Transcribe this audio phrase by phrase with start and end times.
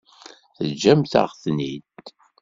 [0.55, 1.87] Teǧǧamt-aɣ-ten-id.